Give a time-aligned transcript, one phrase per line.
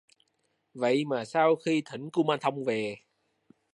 [0.73, 2.95] Vậy mà Sau khi thỉnh kumanthông về